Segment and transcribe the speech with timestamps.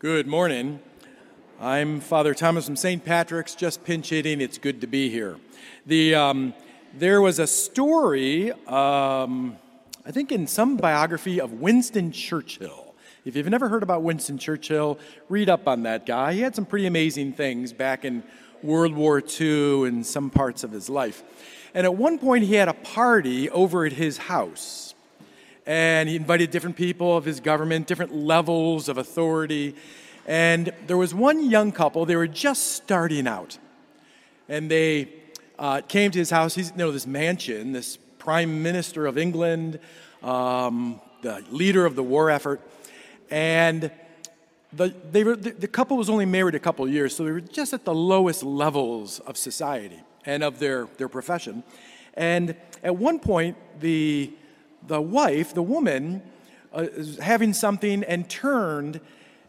[0.00, 0.80] Good morning.
[1.60, 3.02] I'm Father Thomas from St.
[3.04, 4.40] Patrick's, just pinch hitting.
[4.40, 5.38] It's good to be here.
[5.86, 6.52] The, um,
[6.92, 9.56] there was a story, um,
[10.04, 12.96] I think, in some biography of Winston Churchill.
[13.24, 16.34] If you've never heard about Winston Churchill, read up on that guy.
[16.34, 18.24] He had some pretty amazing things back in
[18.64, 21.22] World War II and some parts of his life.
[21.72, 24.93] And at one point, he had a party over at his house.
[25.66, 29.74] And he invited different people of his government, different levels of authority.
[30.26, 33.58] And there was one young couple, they were just starting out.
[34.48, 35.08] And they
[35.58, 36.54] uh, came to his house.
[36.54, 39.78] He's, you know, this mansion, this prime minister of England,
[40.22, 42.60] um, the leader of the war effort.
[43.30, 43.90] And
[44.72, 47.40] the, they were, the, the couple was only married a couple years, so they were
[47.40, 51.62] just at the lowest levels of society and of their, their profession.
[52.14, 54.32] And at one point, the,
[54.86, 56.22] the wife, the woman,
[56.72, 56.86] uh,
[57.22, 59.00] having something and turned,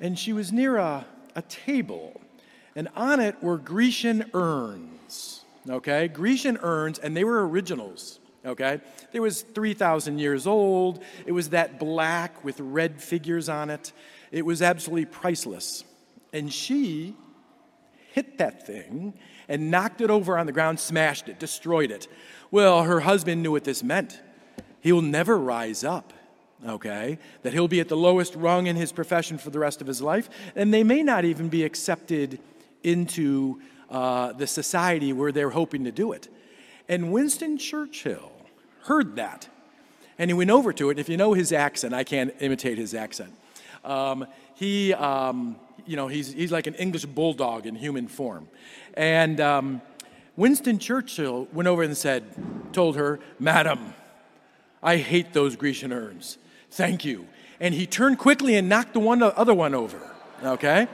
[0.00, 2.20] and she was near a, a table.
[2.74, 6.08] And on it were Grecian urns, okay?
[6.08, 8.80] Grecian urns, and they were originals, okay?
[9.12, 11.02] They was 3,000 years old.
[11.26, 13.92] It was that black with red figures on it.
[14.30, 15.84] It was absolutely priceless.
[16.32, 17.14] And she
[18.12, 19.14] hit that thing
[19.48, 22.08] and knocked it over on the ground, smashed it, destroyed it.
[22.50, 24.20] Well, her husband knew what this meant.
[24.82, 26.12] He will never rise up,
[26.66, 27.18] okay?
[27.42, 30.02] That he'll be at the lowest rung in his profession for the rest of his
[30.02, 32.40] life, and they may not even be accepted
[32.82, 36.28] into uh, the society where they're hoping to do it.
[36.88, 38.32] And Winston Churchill
[38.82, 39.48] heard that,
[40.18, 40.98] and he went over to it.
[40.98, 43.32] If you know his accent, I can't imitate his accent.
[43.84, 48.48] Um, he, um, you know, he's, he's like an English bulldog in human form.
[48.94, 49.80] And um,
[50.36, 52.24] Winston Churchill went over and said,
[52.72, 53.94] told her, Madam,
[54.82, 56.38] I hate those Grecian urns.
[56.70, 57.26] Thank you.
[57.60, 60.00] And he turned quickly and knocked the one, the other one over.
[60.42, 60.88] Okay?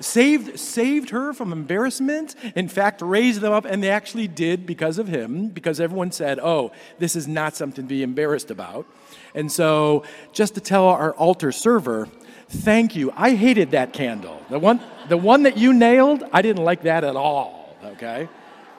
[0.00, 2.34] Saved, saved her from embarrassment.
[2.56, 6.38] In fact, raised them up, and they actually did because of him, because everyone said,
[6.40, 8.86] oh, this is not something to be embarrassed about.
[9.34, 12.08] And so, just to tell our altar server,
[12.48, 13.12] thank you.
[13.16, 14.42] I hated that candle.
[14.50, 17.76] The one, the one that you nailed, I didn't like that at all.
[17.84, 18.28] Okay?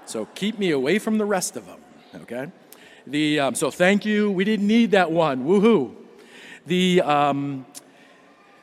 [0.06, 1.80] So keep me away from the rest of them.
[2.22, 2.52] Okay?
[3.06, 4.32] The, um, so thank you.
[4.32, 5.46] We didn't need that one.
[5.46, 5.94] Woohoo.
[6.66, 7.66] The, um,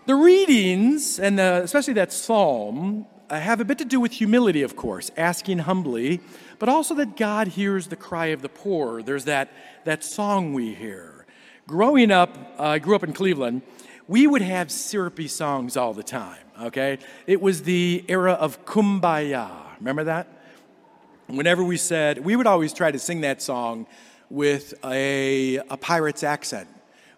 [0.07, 4.63] the readings, and the, especially that psalm, uh, have a bit to do with humility,
[4.63, 6.21] of course, asking humbly,
[6.59, 9.03] but also that God hears the cry of the poor.
[9.03, 9.53] There's that,
[9.85, 11.27] that song we hear.
[11.67, 13.61] Growing up, uh, I grew up in Cleveland,
[14.09, 16.99] we would have syrupy songs all the time, okay?
[17.27, 19.51] It was the era of kumbaya.
[19.79, 20.27] Remember that?
[21.27, 23.87] Whenever we said, we would always try to sing that song
[24.31, 26.69] with a, a pirate's accent.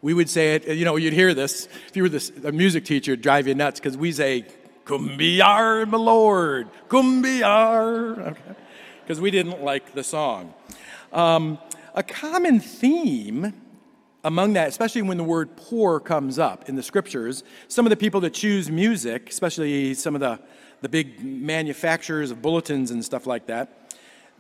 [0.00, 1.68] We would say it, you know, you'd hear this.
[1.88, 4.46] If you were this, a music teacher, it'd drive you nuts because we say,
[4.84, 8.40] Kumbiar, my lord, Kumbiar, okay?
[9.02, 10.54] Because we didn't like the song.
[11.12, 11.58] Um,
[11.94, 13.52] a common theme
[14.24, 17.96] among that, especially when the word poor comes up in the scriptures, some of the
[17.96, 20.40] people that choose music, especially some of the,
[20.80, 23.81] the big manufacturers of bulletins and stuff like that,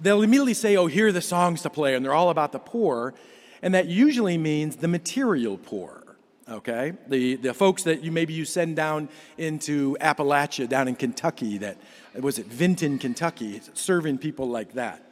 [0.00, 2.58] they'll immediately say, Oh, here are the songs to play, and they're all about the
[2.58, 3.14] poor.
[3.62, 6.16] And that usually means the material poor,
[6.48, 6.94] okay?
[7.06, 9.08] The, the folks that you maybe you send down
[9.38, 11.76] into Appalachia, down in Kentucky, that
[12.18, 15.02] was it Vinton, Kentucky, serving people like that.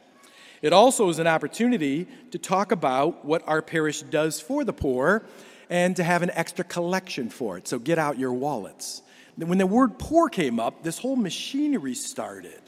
[0.61, 5.23] It also is an opportunity to talk about what our parish does for the poor
[5.69, 7.67] and to have an extra collection for it.
[7.67, 9.01] So get out your wallets.
[9.37, 12.61] When the word poor came up, this whole machinery started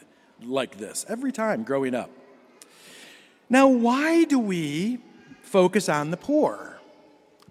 [0.46, 2.10] like this every time growing up.
[3.50, 5.00] Now, why do we
[5.42, 6.80] focus on the poor?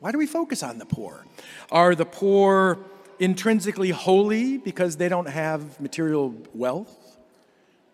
[0.01, 1.25] Why do we focus on the poor?
[1.71, 2.79] Are the poor
[3.21, 7.17] intrinsically holy because they don't have material wealth?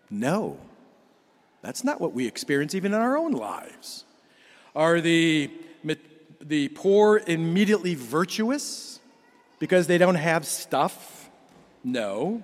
[0.09, 0.59] No.
[1.61, 4.05] That's not what we experience even in our own lives.
[4.75, 5.51] Are the,
[6.41, 9.01] the poor immediately virtuous
[9.59, 11.29] because they don't have stuff?
[11.85, 12.43] No.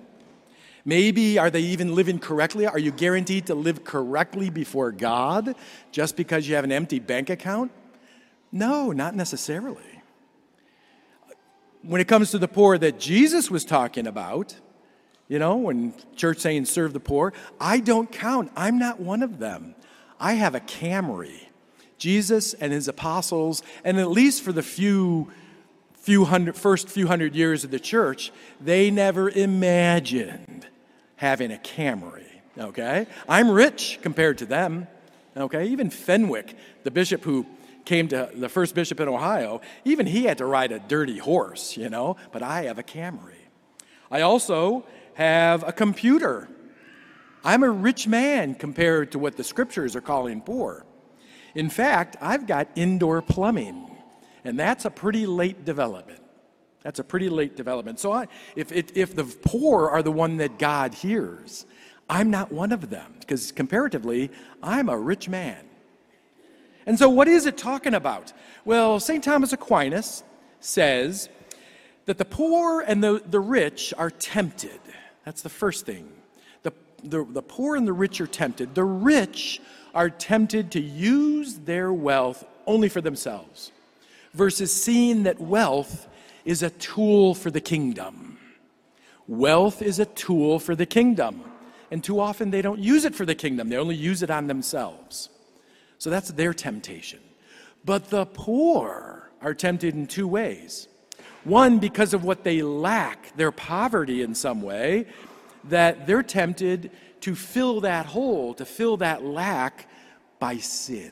[0.87, 2.67] Maybe are they even living correctly?
[2.67, 5.55] Are you guaranteed to live correctly before God
[5.91, 7.71] just because you have an empty bank account?
[8.51, 9.81] No, not necessarily.
[11.81, 14.55] When it comes to the poor that Jesus was talking about,
[15.27, 18.51] you know, when church saying serve the poor, I don't count.
[18.55, 19.73] I'm not one of them.
[20.19, 21.47] I have a Camry.
[21.97, 25.31] Jesus and his apostles, and at least for the few,
[25.95, 30.44] few hundred, first few hundred years of the church, they never imagined
[31.15, 32.25] having a Camry.
[32.57, 33.07] Okay?
[33.27, 34.87] I'm rich compared to them.
[35.35, 35.67] Okay?
[35.67, 37.45] Even Fenwick, the bishop who
[37.85, 41.77] came to the first bishop in Ohio, even he had to ride a dirty horse,
[41.77, 43.35] you know, but I have a Camry.
[44.09, 46.49] I also have a computer.
[47.43, 50.85] I'm a rich man compared to what the scriptures are calling poor.
[51.53, 53.89] In fact, I've got indoor plumbing,
[54.43, 56.19] and that's a pretty late development.
[56.85, 57.99] That's a pretty late development.
[57.99, 61.65] So I, if, if, if the poor are the one that God hears,
[62.07, 64.29] I'm not one of them because comparatively,
[64.61, 65.57] I'm a rich man.
[66.85, 68.33] And so, what is it talking about?
[68.65, 69.23] Well, St.
[69.23, 70.23] Thomas Aquinas
[70.59, 71.27] says
[72.05, 74.79] that the poor and the, the rich are tempted.
[75.23, 76.07] That's the first thing.
[76.61, 76.71] The,
[77.03, 78.75] the, the poor and the rich are tempted.
[78.75, 79.59] The rich
[79.95, 83.71] are tempted to use their wealth only for themselves
[84.35, 86.07] versus seeing that wealth
[86.45, 88.37] is a tool for the kingdom.
[89.27, 91.43] Wealth is a tool for the kingdom.
[91.91, 94.47] And too often they don't use it for the kingdom, they only use it on
[94.47, 95.29] themselves.
[95.97, 97.19] So that's their temptation.
[97.83, 100.87] But the poor are tempted in two ways.
[101.43, 105.05] One, because of what they lack, their poverty in some way,
[105.65, 109.87] that they're tempted to fill that hole, to fill that lack
[110.39, 111.11] by sin,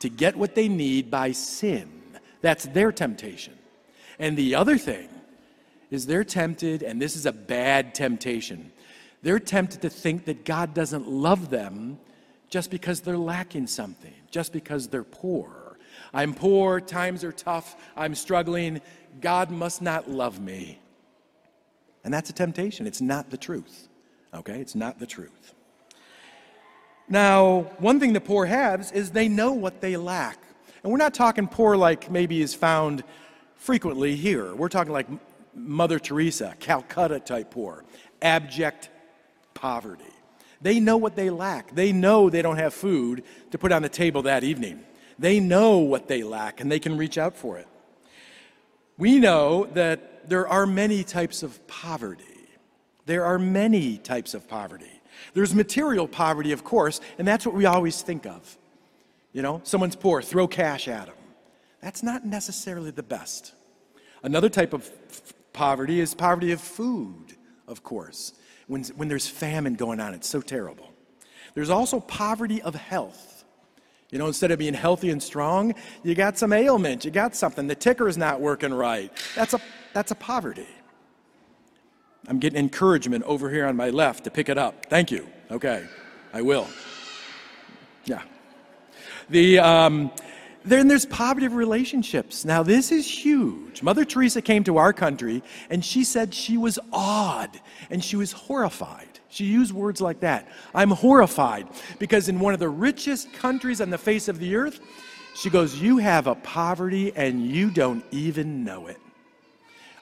[0.00, 1.90] to get what they need by sin.
[2.40, 3.54] That's their temptation.
[4.18, 5.08] And the other thing
[5.90, 8.72] is they're tempted, and this is a bad temptation,
[9.22, 11.98] they're tempted to think that God doesn't love them
[12.50, 15.78] just because they're lacking something, just because they're poor.
[16.12, 18.80] I'm poor, times are tough, I'm struggling,
[19.20, 20.78] God must not love me.
[22.04, 22.86] And that's a temptation.
[22.86, 23.88] It's not the truth.
[24.34, 24.60] Okay?
[24.60, 25.54] It's not the truth.
[27.08, 30.38] Now, one thing the poor have is they know what they lack.
[30.82, 33.04] And we're not talking poor like maybe is found
[33.64, 34.54] frequently here.
[34.54, 35.06] We're talking like
[35.54, 37.82] Mother Teresa, Calcutta type poor,
[38.20, 38.90] abject
[39.54, 40.04] poverty.
[40.60, 41.74] They know what they lack.
[41.74, 44.84] They know they don't have food to put on the table that evening.
[45.18, 47.66] They know what they lack and they can reach out for it.
[48.98, 52.24] We know that there are many types of poverty.
[53.06, 55.00] There are many types of poverty.
[55.32, 58.58] There's material poverty, of course, and that's what we always think of.
[59.32, 61.14] You know, someone's poor, throw cash at them.
[61.84, 63.52] That's not necessarily the best.
[64.22, 64.90] Another type of
[65.52, 67.36] poverty is poverty of food,
[67.68, 68.32] of course.
[68.68, 70.90] When, when there's famine going on, it's so terrible.
[71.52, 73.44] There's also poverty of health.
[74.10, 77.66] You know, instead of being healthy and strong, you got some ailment, you got something.
[77.66, 79.12] The ticker's not working right.
[79.34, 79.60] That's a,
[79.92, 80.66] that's a poverty.
[82.28, 84.86] I'm getting encouragement over here on my left to pick it up.
[84.86, 85.28] Thank you.
[85.50, 85.86] Okay,
[86.32, 86.66] I will.
[88.06, 88.22] Yeah.
[89.28, 90.10] The, um,
[90.64, 92.44] then there's poverty of relationships.
[92.44, 93.82] Now, this is huge.
[93.82, 98.32] Mother Teresa came to our country and she said she was awed and she was
[98.32, 99.08] horrified.
[99.28, 100.48] She used words like that.
[100.74, 101.68] I'm horrified
[101.98, 104.80] because in one of the richest countries on the face of the earth,
[105.34, 108.98] she goes, You have a poverty and you don't even know it.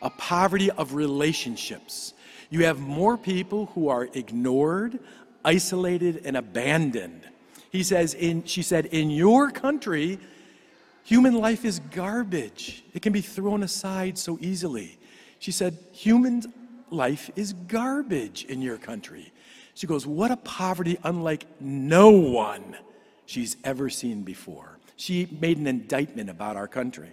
[0.00, 2.12] A poverty of relationships.
[2.50, 5.00] You have more people who are ignored,
[5.44, 7.23] isolated, and abandoned.
[7.70, 10.20] He says, in, she said, in your country,
[11.05, 12.85] Human life is garbage.
[12.95, 14.99] It can be thrown aside so easily.
[15.39, 16.53] She said, Human
[16.91, 19.33] life is garbage in your country.
[19.75, 22.77] She goes, What a poverty unlike no one
[23.27, 24.79] she's ever seen before.
[24.97, 27.11] She made an indictment about our country.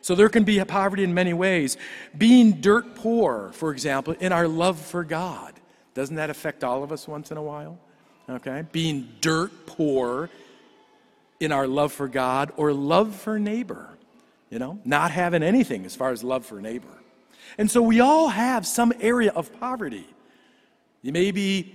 [0.00, 1.76] So there can be a poverty in many ways.
[2.18, 5.52] Being dirt poor, for example, in our love for God.
[5.94, 7.78] Doesn't that affect all of us once in a while?
[8.28, 8.64] Okay?
[8.72, 10.28] Being dirt poor
[11.42, 13.88] in our love for God or love for neighbor,
[14.48, 17.02] you know, not having anything as far as love for neighbor.
[17.58, 20.06] And so we all have some area of poverty.
[21.02, 21.74] You may be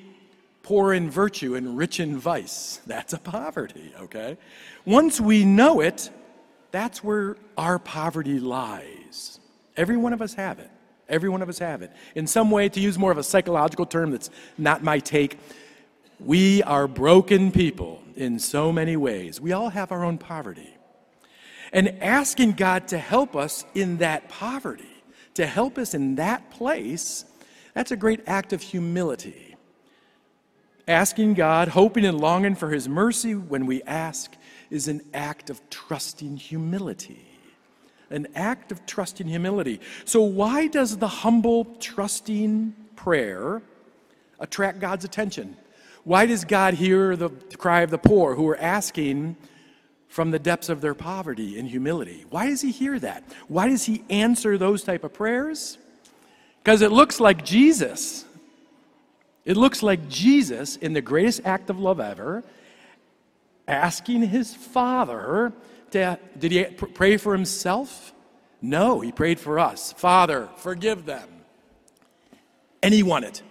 [0.63, 2.79] poor in virtue and rich in vice.
[2.87, 4.37] That's a poverty, okay?
[4.85, 6.09] Once we know it,
[6.71, 9.39] that's where our poverty lies.
[9.75, 10.71] Every one of us have it.
[11.09, 11.91] Every one of us have it.
[12.15, 15.37] In some way, to use more of a psychological term that's not my take,
[16.19, 19.39] we are broken people in so many ways.
[19.39, 20.73] We all have our own poverty.
[21.71, 25.03] And asking God to help us in that poverty,
[25.35, 27.25] to help us in that place,
[27.73, 29.55] that's a great act of humility.
[30.87, 34.33] Asking God, hoping and longing for His mercy when we ask,
[34.69, 37.27] is an act of trusting humility.
[38.09, 39.81] An act of trusting humility.
[40.05, 43.61] So, why does the humble, trusting prayer
[44.39, 45.57] attract God's attention?
[46.07, 49.35] Why does God hear the cry of the poor who are asking
[50.07, 52.23] from the depths of their poverty and humility?
[52.29, 53.25] Why does he hear that?
[53.49, 55.77] Why does he answer those type of prayers?
[56.63, 58.23] Because it looks like Jesus.
[59.43, 62.41] It looks like Jesus in the greatest act of love ever
[63.67, 65.51] asking his father
[65.91, 68.13] to did he pray for himself?
[68.61, 69.91] No, he prayed for us.
[69.91, 71.27] Father, forgive them.
[72.81, 73.41] And he won it.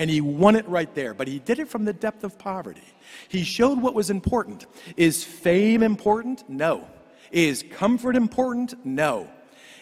[0.00, 1.12] And he won it right there.
[1.12, 2.80] But he did it from the depth of poverty.
[3.28, 4.64] He showed what was important.
[4.96, 6.48] Is fame important?
[6.48, 6.88] No.
[7.30, 8.74] Is comfort important?
[8.82, 9.28] No.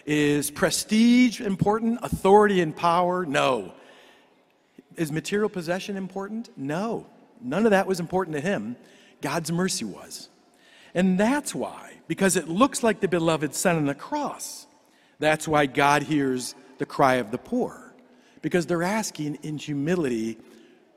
[0.06, 2.00] Is prestige important?
[2.02, 3.24] Authority and power?
[3.24, 3.72] No.
[4.96, 6.50] Is material possession important?
[6.56, 7.06] No.
[7.40, 8.74] None of that was important to him.
[9.20, 10.28] God's mercy was.
[10.94, 14.66] And that's why, because it looks like the beloved Son on the cross,
[15.20, 17.87] that's why God hears the cry of the poor.
[18.48, 20.38] Because they're asking in humility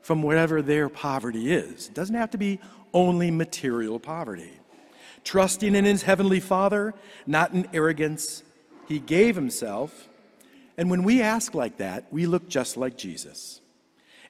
[0.00, 1.88] from whatever their poverty is.
[1.88, 2.58] It doesn't have to be
[2.94, 4.52] only material poverty.
[5.22, 6.94] Trusting in his heavenly Father,
[7.26, 8.42] not in arrogance,
[8.88, 10.08] he gave himself.
[10.78, 13.60] And when we ask like that, we look just like Jesus.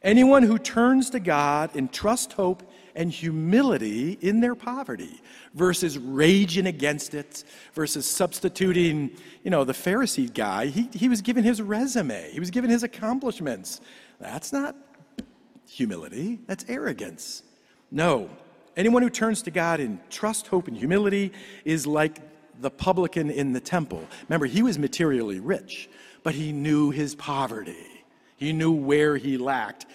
[0.02, 5.20] Anyone who turns to God in trust, hope, and humility in their poverty
[5.54, 7.44] versus raging against it,
[7.74, 9.10] versus substituting,
[9.42, 10.66] you know, the Pharisee guy.
[10.66, 13.80] He, he was given his resume, he was given his accomplishments.
[14.20, 14.76] That's not
[15.66, 17.42] humility, that's arrogance.
[17.90, 18.30] No.
[18.74, 21.32] Anyone who turns to God in trust, hope, and humility
[21.64, 22.18] is like
[22.60, 24.06] the publican in the temple.
[24.28, 25.90] Remember, he was materially rich,
[26.22, 27.86] but he knew his poverty.
[28.36, 29.86] He knew where he lacked.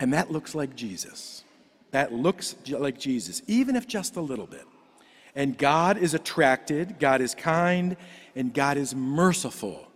[0.00, 1.44] And that looks like Jesus.
[1.90, 4.64] That looks like Jesus, even if just a little bit.
[5.34, 7.96] And God is attracted, God is kind,
[8.34, 9.90] and God is merciful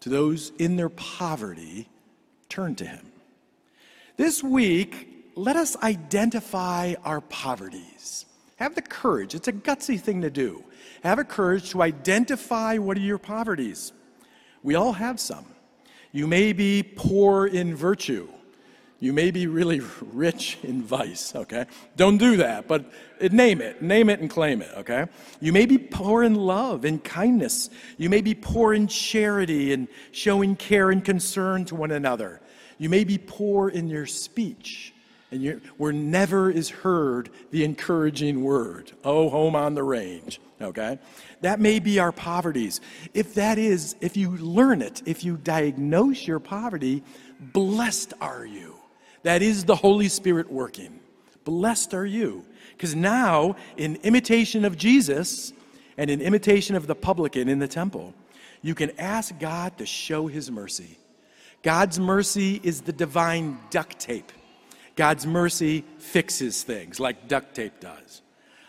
[0.00, 1.88] to those in their poverty.
[2.48, 3.12] Turn to Him.
[4.16, 8.26] This week, let us identify our poverties.
[8.56, 10.62] Have the courage, it's a gutsy thing to do.
[11.02, 13.92] Have a courage to identify what are your poverties.
[14.62, 15.46] We all have some.
[16.12, 18.28] You may be poor in virtue.
[19.02, 19.80] You may be really
[20.12, 21.66] rich in vice, okay?
[21.96, 22.84] Don't do that, but
[23.32, 23.82] name it.
[23.82, 25.06] Name it and claim it, okay?
[25.40, 27.68] You may be poor in love and kindness.
[27.98, 32.40] You may be poor in charity and showing care and concern to one another.
[32.78, 34.94] You may be poor in your speech,
[35.32, 38.92] and where never is heard the encouraging word.
[39.02, 41.00] Oh, home on the range okay?
[41.40, 42.80] That may be our poverties.
[43.14, 47.02] If that is, if you learn it, if you diagnose your poverty,
[47.40, 48.71] blessed are you.
[49.22, 51.00] That is the Holy Spirit working.
[51.44, 52.44] Blessed are you.
[52.72, 55.52] Because now, in imitation of Jesus
[55.96, 58.14] and in imitation of the publican in the temple,
[58.62, 60.98] you can ask God to show his mercy.
[61.62, 64.32] God's mercy is the divine duct tape.
[64.96, 68.22] God's mercy fixes things like duct tape does.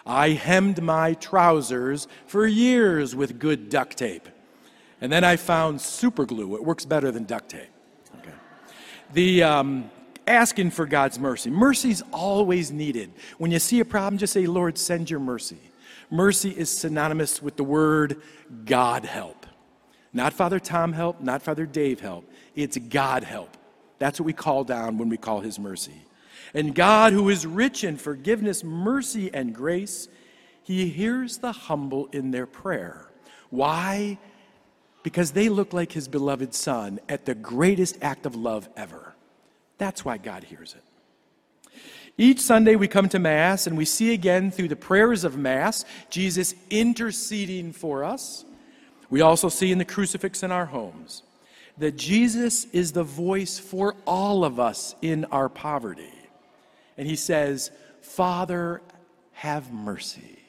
[0.06, 4.28] I hemmed my trousers for years with good duct tape.
[5.02, 6.56] And then I found super glue.
[6.56, 7.70] It works better than duct tape.
[8.20, 8.32] Okay.
[9.14, 9.90] The um,
[10.28, 11.50] asking for God's mercy.
[11.50, 13.12] Mercy's always needed.
[13.38, 15.60] When you see a problem, just say, Lord, send your mercy.
[16.10, 18.22] Mercy is synonymous with the word
[18.66, 19.46] God help.
[20.14, 22.30] Not Father Tom help, not Father Dave help.
[22.56, 23.58] It's God help.
[23.98, 26.06] That's what we call down when we call his mercy.
[26.54, 30.08] And God, who is rich in forgiveness, mercy, and grace,
[30.62, 33.10] he hears the humble in their prayer.
[33.50, 34.20] Why?
[35.02, 39.13] Because they look like his beloved son at the greatest act of love ever.
[39.78, 40.84] That's why God hears it.
[42.18, 45.84] Each Sunday we come to Mass and we see again through the prayers of Mass
[46.10, 48.46] Jesus interceding for us.
[49.10, 51.24] We also see in the crucifix in our homes
[51.80, 56.14] that Jesus is the voice for all of us in our poverty
[56.98, 58.82] and he says, Father,
[59.32, 60.43] have mercy.